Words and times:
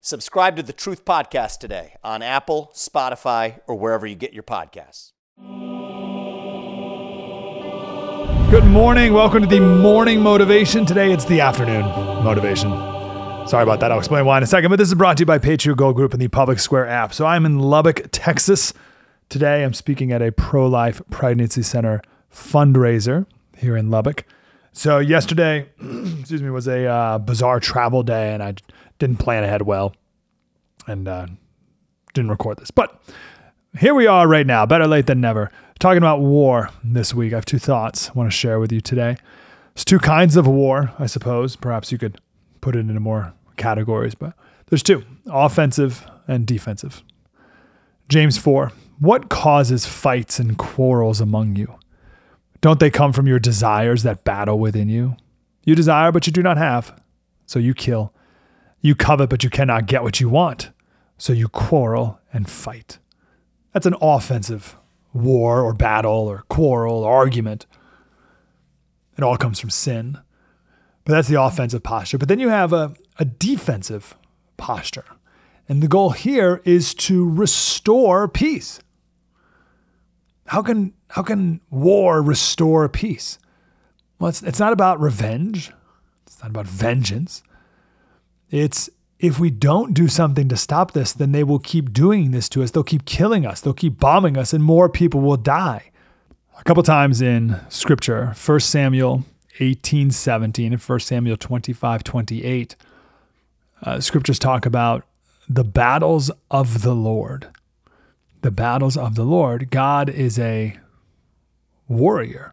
Subscribe 0.00 0.54
to 0.54 0.62
the 0.62 0.72
Truth 0.72 1.04
Podcast 1.04 1.58
today 1.58 1.96
on 2.04 2.22
Apple, 2.22 2.70
Spotify, 2.72 3.58
or 3.66 3.74
wherever 3.74 4.06
you 4.06 4.14
get 4.14 4.32
your 4.32 4.44
podcasts. 4.44 5.10
Good 8.48 8.64
morning. 8.64 9.12
Welcome 9.12 9.42
to 9.42 9.48
the 9.48 9.60
morning 9.60 10.20
motivation. 10.20 10.86
Today 10.86 11.12
it's 11.12 11.24
the 11.24 11.40
afternoon 11.40 11.84
motivation. 12.22 12.70
Sorry 13.48 13.64
about 13.64 13.80
that. 13.80 13.90
I'll 13.90 13.98
explain 13.98 14.24
why 14.24 14.36
in 14.36 14.44
a 14.44 14.46
second. 14.46 14.70
But 14.70 14.76
this 14.76 14.86
is 14.86 14.94
brought 14.94 15.16
to 15.16 15.22
you 15.22 15.26
by 15.26 15.38
Patriot 15.38 15.74
Gold 15.74 15.96
Group 15.96 16.12
and 16.12 16.22
the 16.22 16.28
Public 16.28 16.60
Square 16.60 16.86
app. 16.86 17.12
So 17.12 17.26
I'm 17.26 17.44
in 17.44 17.58
Lubbock, 17.58 18.06
Texas. 18.12 18.72
Today 19.28 19.64
I'm 19.64 19.74
speaking 19.74 20.12
at 20.12 20.22
a 20.22 20.30
pro 20.30 20.68
life 20.68 21.02
pregnancy 21.10 21.62
center 21.62 22.02
fundraiser 22.32 23.26
here 23.56 23.76
in 23.76 23.90
Lubbock. 23.90 24.24
So 24.72 25.00
yesterday, 25.00 25.68
excuse 26.20 26.40
me, 26.40 26.50
was 26.50 26.68
a 26.68 26.86
uh, 26.86 27.18
bizarre 27.18 27.58
travel 27.58 28.04
day, 28.04 28.32
and 28.32 28.42
I 28.42 28.54
didn't 28.98 29.18
plan 29.18 29.44
ahead 29.44 29.62
well, 29.62 29.94
and 30.86 31.08
uh, 31.08 31.26
didn't 32.14 32.30
record 32.30 32.58
this. 32.58 32.70
But 32.70 33.00
here 33.78 33.94
we 33.94 34.06
are 34.06 34.26
right 34.26 34.46
now, 34.46 34.66
better 34.66 34.86
late 34.86 35.06
than 35.06 35.20
never. 35.20 35.50
Talking 35.78 35.98
about 35.98 36.20
war 36.20 36.70
this 36.82 37.14
week. 37.14 37.32
I 37.32 37.36
have 37.36 37.44
two 37.44 37.58
thoughts 37.58 38.10
I 38.10 38.12
want 38.14 38.30
to 38.30 38.36
share 38.36 38.58
with 38.58 38.72
you 38.72 38.80
today. 38.80 39.16
There's 39.74 39.84
two 39.84 40.00
kinds 40.00 40.36
of 40.36 40.46
war, 40.46 40.92
I 40.98 41.06
suppose. 41.06 41.54
Perhaps 41.54 41.92
you 41.92 41.98
could 41.98 42.20
put 42.60 42.74
it 42.74 42.80
into 42.80 42.98
more 42.98 43.32
categories, 43.56 44.14
but 44.14 44.34
there's 44.66 44.82
two 44.82 45.04
offensive 45.26 46.06
and 46.26 46.46
defensive. 46.46 47.02
James 48.08 48.38
4 48.38 48.72
What 48.98 49.28
causes 49.28 49.86
fights 49.86 50.38
and 50.38 50.58
quarrels 50.58 51.20
among 51.20 51.56
you? 51.56 51.74
Don't 52.60 52.80
they 52.80 52.90
come 52.90 53.12
from 53.12 53.28
your 53.28 53.38
desires 53.38 54.02
that 54.02 54.24
battle 54.24 54.58
within 54.58 54.88
you? 54.88 55.16
You 55.64 55.74
desire, 55.74 56.10
but 56.10 56.26
you 56.26 56.32
do 56.32 56.42
not 56.42 56.56
have, 56.56 57.00
so 57.46 57.58
you 57.58 57.74
kill. 57.74 58.12
You 58.80 58.94
covet, 58.94 59.30
but 59.30 59.42
you 59.44 59.50
cannot 59.50 59.86
get 59.86 60.02
what 60.02 60.20
you 60.20 60.28
want, 60.28 60.70
so 61.16 61.32
you 61.32 61.48
quarrel 61.48 62.20
and 62.32 62.48
fight. 62.48 62.98
That's 63.72 63.86
an 63.86 63.96
offensive 64.00 64.76
war 65.12 65.62
or 65.62 65.74
battle 65.74 66.28
or 66.28 66.44
quarrel 66.48 67.04
or 67.04 67.12
argument. 67.12 67.66
It 69.16 69.24
all 69.24 69.36
comes 69.36 69.58
from 69.58 69.70
sin. 69.70 70.18
But 71.04 71.14
that's 71.14 71.28
the 71.28 71.40
offensive 71.40 71.82
posture. 71.82 72.18
But 72.18 72.28
then 72.28 72.38
you 72.38 72.50
have 72.50 72.72
a, 72.72 72.94
a 73.18 73.24
defensive 73.24 74.14
posture. 74.58 75.06
And 75.68 75.82
the 75.82 75.88
goal 75.88 76.10
here 76.10 76.60
is 76.64 76.94
to 76.94 77.28
restore 77.28 78.28
peace. 78.28 78.80
How 80.46 80.62
can, 80.62 80.94
how 81.08 81.22
can 81.22 81.60
war 81.70 82.22
restore 82.22 82.88
peace? 82.88 83.38
Well, 84.18 84.28
it's, 84.28 84.42
it's 84.42 84.60
not 84.60 84.72
about 84.72 85.00
revenge, 85.00 85.72
it's 86.26 86.40
not 86.42 86.50
about 86.50 86.66
vengeance. 86.66 87.42
It's 88.50 88.90
if 89.18 89.40
we 89.40 89.50
don't 89.50 89.94
do 89.94 90.06
something 90.06 90.48
to 90.48 90.56
stop 90.56 90.92
this, 90.92 91.12
then 91.12 91.32
they 91.32 91.42
will 91.42 91.58
keep 91.58 91.92
doing 91.92 92.30
this 92.30 92.48
to 92.50 92.62
us. 92.62 92.70
They'll 92.70 92.84
keep 92.84 93.04
killing 93.04 93.44
us. 93.44 93.60
They'll 93.60 93.74
keep 93.74 93.98
bombing 93.98 94.36
us, 94.36 94.52
and 94.52 94.62
more 94.62 94.88
people 94.88 95.20
will 95.20 95.36
die. 95.36 95.90
A 96.58 96.64
couple 96.64 96.82
times 96.82 97.20
in 97.20 97.60
scripture, 97.68 98.34
1 98.44 98.60
Samuel 98.60 99.24
18 99.60 100.10
17 100.10 100.72
and 100.72 100.82
1 100.82 101.00
Samuel 101.00 101.36
25 101.36 102.04
28, 102.04 102.76
uh, 103.82 104.00
scriptures 104.00 104.38
talk 104.38 104.66
about 104.66 105.04
the 105.48 105.64
battles 105.64 106.30
of 106.50 106.82
the 106.82 106.94
Lord. 106.94 107.48
The 108.42 108.50
battles 108.52 108.96
of 108.96 109.16
the 109.16 109.24
Lord. 109.24 109.70
God 109.70 110.08
is 110.08 110.38
a 110.38 110.78
warrior. 111.88 112.52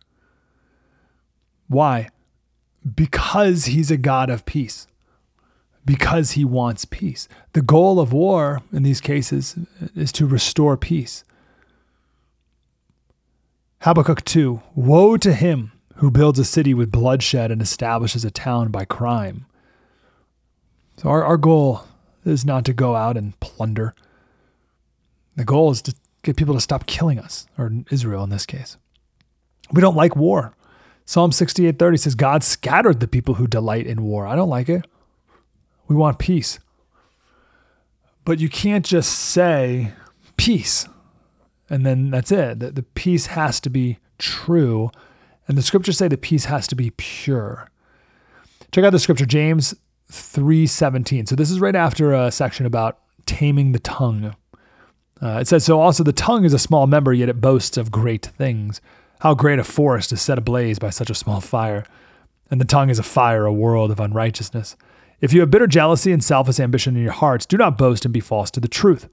Why? 1.68 2.10
Because 2.96 3.66
he's 3.66 3.92
a 3.92 3.98
God 3.98 4.30
of 4.32 4.46
peace 4.46 4.88
because 5.85 6.31
he 6.31 6.44
wants 6.44 6.85
peace. 6.85 7.28
The 7.53 7.62
goal 7.62 8.00
of 8.00 8.12
war 8.12 8.62
in 8.73 8.84
these 8.84 9.01
cases 9.01 9.56
is 9.96 10.12
to 10.13 10.25
restore 10.25 10.75
peace. 10.78 11.23
Habakkuk 13.81 14.25
2 14.25 14.62
Woe 14.73 15.18
to 15.18 15.34
him 15.34 15.72
who 15.97 16.12
builds 16.12 16.40
a 16.40 16.46
city 16.46 16.73
with 16.73 16.91
bloodshed 16.91 17.51
and 17.51 17.62
establishes 17.62 18.25
a 18.25 18.31
town 18.31 18.69
by 18.69 18.84
crime. 18.84 19.46
So, 20.97 21.09
our, 21.09 21.23
our 21.23 21.38
goal 21.38 21.84
is 22.25 22.46
not 22.46 22.66
to 22.66 22.73
go 22.73 22.96
out 22.96 23.17
and 23.17 23.40
plunder. 23.40 23.94
The 25.35 25.46
goal 25.46 25.72
is 25.72 25.81
to 25.84 25.94
get 26.23 26.38
people 26.38 26.56
to 26.56 26.62
stop 26.62 26.85
killing 26.88 27.19
us, 27.19 27.47
or 27.57 27.72
Israel 27.91 28.23
in 28.23 28.29
this 28.29 28.46
case. 28.46 28.78
We 29.72 29.81
don't 29.81 29.96
like 29.96 30.16
war. 30.16 30.53
Psalm 31.06 31.31
68:30 31.31 32.00
says 32.00 32.16
God 32.16 32.44
scattered 32.44 33.00
the 33.00 33.07
people 33.07 33.35
who 33.35 33.47
delight 33.47 33.85
in 33.85 34.03
war. 34.03 34.25
I 34.25 34.35
don't 34.35 34.50
like 34.50 34.69
it. 34.69 34.85
We 35.88 35.96
want 35.96 36.19
peace. 36.19 36.59
But 38.23 38.40
you 38.40 38.50
can't 38.50 38.85
just 38.85 39.12
say 39.12 39.94
peace 40.38 40.88
and 41.69 41.85
then 41.85 42.12
that's 42.12 42.31
it. 42.31 42.59
The, 42.59 42.72
the 42.72 42.84
peace 42.84 43.28
has 43.28 43.59
to 43.62 43.69
be 43.69 43.97
true. 44.18 44.91
And 45.47 45.57
the 45.57 45.62
scriptures 45.62 45.97
say 45.97 46.07
the 46.07 46.18
peace 46.18 46.46
has 46.46 46.68
to 46.68 46.75
be 46.75 46.91
pure. 46.91 47.69
Check 48.72 48.84
out 48.84 48.91
the 48.91 49.00
scripture, 49.00 49.25
James 49.25 49.73
3:17. 50.12 51.28
So 51.28 51.35
this 51.35 51.51
is 51.51 51.59
right 51.59 51.75
after 51.75 52.13
a 52.13 52.31
section 52.31 52.66
about 52.66 53.00
taming 53.26 53.72
the 53.72 53.79
tongue. 53.79 54.35
Uh, 55.22 55.40
it 55.40 55.47
says, 55.47 55.64
So 55.64 55.79
also 55.79 56.03
the 56.03 56.14
tongue 56.14 56.46
is 56.46 56.53
a 56.53 56.59
small 56.59 56.88
member, 56.88 57.14
yet 57.14 57.29
it 57.29 57.41
boasts 57.41 57.78
of 57.78 57.91
great 57.91 58.26
things. 58.26 58.81
How 59.22 59.34
great 59.34 59.59
a 59.59 59.64
forest 59.64 60.11
is 60.11 60.22
set 60.22 60.38
ablaze 60.38 60.78
by 60.78 60.90
such 60.90 61.09
a 61.09 61.16
small 61.16 61.41
fire. 61.41 61.85
And 62.52 62.61
the 62.61 62.66
tongue 62.66 62.90
is 62.90 62.99
a 62.99 63.03
fire, 63.03 63.46
a 63.46 63.53
world 63.53 63.91
of 63.91 63.99
unrighteousness. 63.99 64.76
If 65.22 65.34
you 65.34 65.40
have 65.40 65.52
bitter 65.52 65.67
jealousy 65.67 66.12
and 66.12 66.23
selfish 66.23 66.59
ambition 66.59 66.96
in 66.96 67.03
your 67.03 67.12
hearts, 67.12 67.46
do 67.46 67.58
not 67.58 67.78
boast 67.78 68.06
and 68.06 68.14
be 68.14 68.20
false 68.20 68.52
to 68.52 68.59
the 68.59 68.67
truth. 68.67 69.08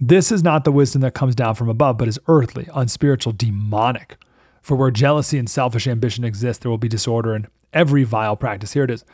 This 0.00 0.30
is 0.30 0.42
not 0.42 0.64
the 0.64 0.72
wisdom 0.72 1.00
that 1.02 1.14
comes 1.14 1.34
down 1.34 1.54
from 1.54 1.68
above, 1.68 1.98
but 1.98 2.08
is 2.08 2.20
earthly, 2.28 2.68
unspiritual, 2.74 3.32
demonic. 3.32 4.16
For 4.62 4.76
where 4.76 4.90
jealousy 4.90 5.38
and 5.38 5.48
selfish 5.48 5.86
ambition 5.86 6.24
exist, 6.24 6.60
there 6.62 6.70
will 6.70 6.78
be 6.78 6.88
disorder 6.88 7.34
and 7.34 7.48
every 7.72 8.04
vile 8.04 8.36
practice. 8.36 8.74
Here 8.74 8.84
it 8.84 8.90
is. 8.90 9.04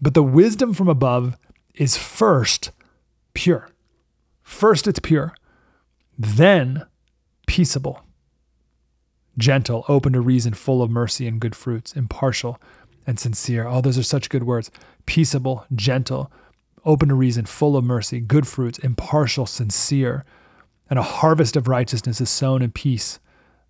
But 0.00 0.14
the 0.14 0.22
wisdom 0.22 0.72
from 0.72 0.88
above 0.88 1.36
is 1.74 1.96
first 1.96 2.70
pure. 3.34 3.68
First, 4.42 4.86
it's 4.86 4.98
pure, 4.98 5.34
then 6.18 6.84
peaceable, 7.46 8.02
gentle, 9.36 9.84
open 9.88 10.12
to 10.12 10.20
reason, 10.20 10.54
full 10.54 10.82
of 10.82 10.90
mercy 10.90 11.26
and 11.26 11.40
good 11.40 11.54
fruits, 11.54 11.94
impartial 11.94 12.60
and 13.06 13.18
sincere. 13.18 13.66
Oh, 13.66 13.80
those 13.80 13.98
are 13.98 14.02
such 14.02 14.28
good 14.28 14.44
words. 14.44 14.70
Peaceable, 15.06 15.66
gentle, 15.74 16.30
open 16.84 17.08
to 17.08 17.14
reason, 17.14 17.46
full 17.46 17.76
of 17.76 17.84
mercy, 17.84 18.20
good 18.20 18.46
fruits, 18.46 18.78
impartial, 18.78 19.46
sincere. 19.46 20.24
And 20.88 20.98
a 20.98 21.02
harvest 21.02 21.56
of 21.56 21.68
righteousness 21.68 22.20
is 22.20 22.30
sown 22.30 22.62
in 22.62 22.72
peace 22.72 23.20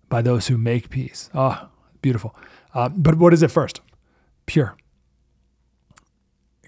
by 0.09 0.21
those 0.21 0.47
who 0.47 0.57
make 0.57 0.89
peace. 0.89 1.29
Ah, 1.33 1.65
oh, 1.65 1.69
beautiful. 2.01 2.35
Uh, 2.73 2.89
but 2.89 3.17
what 3.17 3.33
is 3.33 3.43
it 3.43 3.51
first? 3.51 3.81
Pure. 4.45 4.75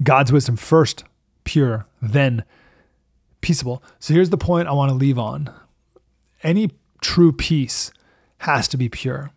God's 0.01 0.31
wisdom 0.31 0.56
first, 0.56 1.04
pure, 1.44 1.86
then 2.01 2.44
peaceable. 3.42 3.83
So 4.00 4.13
here's 4.13 4.30
the 4.30 4.38
point 4.38 4.68
I 4.68 4.74
want 4.74 4.89
to 4.89 4.95
leave 4.95 5.19
on 5.19 5.54
any 6.44 6.71
true 7.01 7.31
peace 7.31 7.92
has 8.39 8.68
to 8.69 8.77
be 8.77 8.89
pure. 8.89 9.31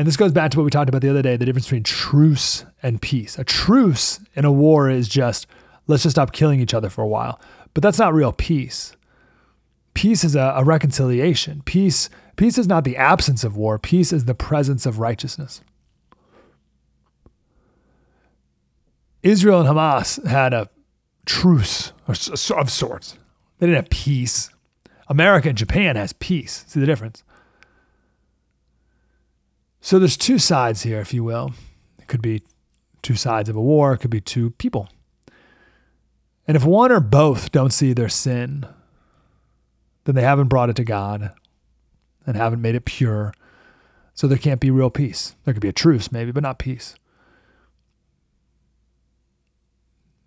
And 0.00 0.06
this 0.06 0.16
goes 0.16 0.32
back 0.32 0.50
to 0.52 0.56
what 0.56 0.64
we 0.64 0.70
talked 0.70 0.88
about 0.88 1.02
the 1.02 1.10
other 1.10 1.20
day 1.20 1.36
the 1.36 1.44
difference 1.44 1.66
between 1.66 1.82
truce 1.82 2.64
and 2.82 3.02
peace. 3.02 3.38
A 3.38 3.44
truce 3.44 4.18
in 4.34 4.46
a 4.46 4.50
war 4.50 4.88
is 4.88 5.10
just, 5.10 5.46
let's 5.88 6.04
just 6.04 6.14
stop 6.14 6.32
killing 6.32 6.58
each 6.58 6.72
other 6.72 6.88
for 6.88 7.02
a 7.02 7.06
while. 7.06 7.38
But 7.74 7.82
that's 7.82 7.98
not 7.98 8.14
real 8.14 8.32
peace. 8.32 8.96
Peace 9.92 10.24
is 10.24 10.34
a, 10.34 10.54
a 10.56 10.64
reconciliation. 10.64 11.60
Peace, 11.66 12.08
peace 12.36 12.56
is 12.56 12.66
not 12.66 12.84
the 12.84 12.96
absence 12.96 13.44
of 13.44 13.58
war, 13.58 13.78
peace 13.78 14.10
is 14.10 14.24
the 14.24 14.34
presence 14.34 14.86
of 14.86 15.00
righteousness. 15.00 15.60
Israel 19.22 19.60
and 19.60 19.68
Hamas 19.68 20.26
had 20.26 20.54
a 20.54 20.70
truce 21.26 21.92
of 22.08 22.70
sorts. 22.70 23.18
They 23.58 23.66
didn't 23.66 23.76
have 23.76 23.90
peace. 23.90 24.48
America 25.08 25.50
and 25.50 25.58
Japan 25.58 25.96
has 25.96 26.14
peace. 26.14 26.64
See 26.68 26.80
the 26.80 26.86
difference? 26.86 27.22
So 29.80 29.98
there's 29.98 30.16
two 30.16 30.38
sides 30.38 30.82
here, 30.82 31.00
if 31.00 31.14
you 31.14 31.24
will. 31.24 31.52
It 31.98 32.06
could 32.06 32.22
be 32.22 32.42
two 33.02 33.14
sides 33.14 33.48
of 33.48 33.56
a 33.56 33.60
war, 33.60 33.94
it 33.94 33.98
could 33.98 34.10
be 34.10 34.20
two 34.20 34.50
people. 34.50 34.88
And 36.46 36.56
if 36.56 36.64
one 36.64 36.92
or 36.92 37.00
both 37.00 37.50
don't 37.52 37.72
see 37.72 37.92
their 37.92 38.08
sin, 38.08 38.66
then 40.04 40.14
they 40.14 40.22
haven't 40.22 40.48
brought 40.48 40.70
it 40.70 40.76
to 40.76 40.84
God 40.84 41.32
and 42.26 42.36
haven't 42.36 42.60
made 42.60 42.74
it 42.74 42.84
pure. 42.84 43.32
So 44.14 44.26
there 44.26 44.38
can't 44.38 44.60
be 44.60 44.70
real 44.70 44.90
peace. 44.90 45.34
There 45.44 45.54
could 45.54 45.62
be 45.62 45.68
a 45.68 45.72
truce, 45.72 46.12
maybe, 46.12 46.32
but 46.32 46.42
not 46.42 46.58
peace. 46.58 46.94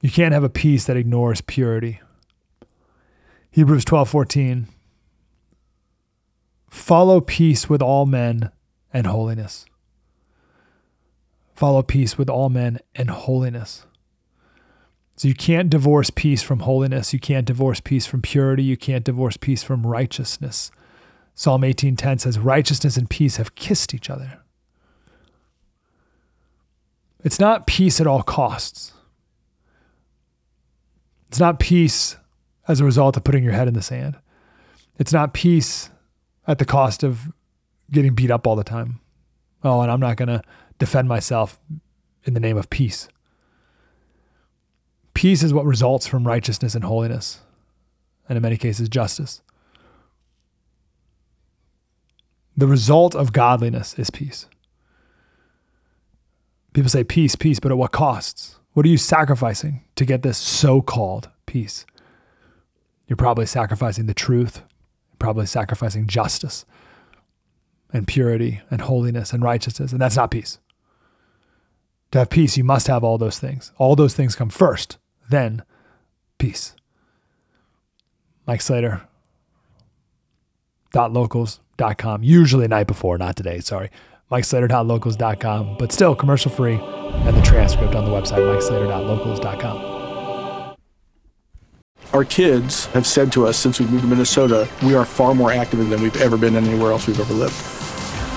You 0.02 0.12
can't 0.12 0.34
have 0.34 0.44
a 0.44 0.50
peace 0.50 0.86
that 0.86 0.98
ignores 0.98 1.42
purity. 1.42 2.02
Hebrews 3.52 3.86
12:14 3.86 4.68
Follow 6.70 7.22
peace 7.22 7.70
with 7.70 7.82
all 7.82 8.06
men 8.06 8.52
and 8.94 9.08
holiness. 9.08 9.66
Follow 11.56 11.82
peace 11.82 12.18
with 12.18 12.30
all 12.30 12.50
men 12.50 12.80
and 12.96 13.10
holiness. 13.10 13.86
So 15.16 15.28
you 15.28 15.36
can't 15.36 15.70
divorce 15.70 16.10
peace 16.10 16.42
from 16.42 16.60
holiness, 16.60 17.14
you 17.14 17.20
can't 17.20 17.46
divorce 17.46 17.80
peace 17.80 18.06
from 18.06 18.22
purity, 18.22 18.64
you 18.64 18.78
can't 18.78 19.04
divorce 19.04 19.38
peace 19.38 19.64
from 19.64 19.86
righteousness. 19.86 20.72
Psalm 21.36 21.64
18:10 21.64 22.20
says 22.20 22.40
righteousness 22.40 22.98
and 22.98 23.10
peace 23.10 23.38
have 23.38 23.56
kissed 23.56 23.94
each 23.94 24.10
other. 24.10 24.40
It's 27.24 27.40
not 27.40 27.68
peace 27.68 28.02
at 28.02 28.08
all 28.08 28.22
costs. 28.22 28.94
It's 31.28 31.40
not 31.40 31.60
peace 31.60 32.18
as 32.68 32.80
a 32.80 32.86
result 32.86 33.18
of 33.18 33.24
putting 33.24 33.44
your 33.44 33.54
head 33.54 33.68
in 33.68 33.74
the 33.74 33.82
sand. 33.82 34.18
It's 35.00 35.14
not 35.14 35.34
peace 35.34 35.90
at 36.48 36.60
the 36.60 36.66
cost 36.66 37.04
of 37.04 37.32
getting 37.94 38.14
beat 38.14 38.32
up 38.32 38.46
all 38.46 38.56
the 38.56 38.64
time. 38.64 39.00
Oh, 39.64 39.82
and 39.82 39.92
I'm 39.92 40.00
not 40.00 40.18
going 40.18 40.28
to 40.28 40.42
defend 40.78 41.08
myself 41.08 41.60
in 42.26 42.34
the 42.34 42.40
name 42.40 42.58
of 42.58 42.70
peace. 42.70 43.08
Peace 45.14 45.44
is 45.44 45.54
what 45.54 45.66
results 45.66 46.08
from 46.08 46.28
righteousness 46.28 46.76
and 46.76 46.84
holiness, 46.84 47.42
and 48.28 48.36
in 48.36 48.42
many 48.42 48.58
cases, 48.58 48.90
justice. 48.90 49.42
The 52.58 52.68
result 52.68 53.16
of 53.16 53.32
godliness 53.32 53.98
is 53.98 54.10
peace. 54.10 54.48
People 56.74 56.90
say 56.90 57.04
peace, 57.04 57.36
peace, 57.36 57.60
but 57.60 57.72
at 57.72 57.78
what 57.78 57.92
costs? 57.92 58.58
What 58.74 58.86
are 58.86 58.90
you 58.90 58.98
sacrificing 58.98 59.84
to 59.96 60.06
get 60.06 60.24
this 60.24 60.38
so 60.38 60.82
called 60.82 61.30
peace? 61.46 61.86
You're 63.08 63.18
probably 63.18 63.46
sacrificing 63.46 64.08
the 64.08 64.14
truth, 64.14 64.64
probably 65.20 65.46
sacrificing 65.46 66.08
justice 66.08 66.66
and 67.94 68.08
purity 68.08 68.62
and 68.70 68.82
holiness 68.82 69.32
and 69.32 69.44
righteousness. 69.44 69.92
And 69.92 70.02
that's 70.02 70.18
not 70.18 70.32
peace. 70.32 70.60
To 72.12 72.20
have 72.20 72.30
peace, 72.30 72.58
you 72.58 72.64
must 72.64 72.88
have 72.88 73.04
all 73.04 73.18
those 73.18 73.40
things. 73.40 73.72
All 73.78 73.96
those 73.96 74.14
things 74.14 74.36
come 74.36 74.50
first, 74.50 74.98
then 75.30 75.64
peace. 76.38 76.76
Mike 78.46 78.62
Slater, 78.62 79.08
dot 80.92 81.14
locals.com. 81.14 82.24
Usually 82.24 82.68
night 82.68 82.88
before, 82.88 83.18
not 83.18 83.36
today, 83.36 83.60
sorry. 83.60 83.90
Mike 84.30 84.46
MikeSlater.locals.com, 84.46 85.78
but 85.78 85.92
still 85.92 86.16
commercial 86.16 86.50
free, 86.50 86.76
and 86.76 87.38
the 87.38 87.42
transcript 87.42 87.94
on 87.94 88.06
the 88.06 88.12
website, 88.12 88.46
Mike 88.48 88.64
MikeSlater.locals.com. 88.64 90.78
Our 92.14 92.24
kids 92.24 92.86
have 92.88 93.08
said 93.08 93.32
to 93.34 93.48
us 93.48 93.58
since 93.58 93.80
we 93.80 93.88
moved 93.88 94.04
to 94.04 94.08
Minnesota, 94.08 94.70
we 94.84 94.96
are 94.96 95.06
far 95.06 95.34
more 95.34 95.52
active 95.52 95.90
than 95.90 96.02
we've 96.02 96.22
ever 96.22 96.38
been 96.38 96.56
anywhere 96.56 96.92
else 96.92 97.08
we've 97.08 97.20
ever 97.20 97.34
lived. 97.34 97.56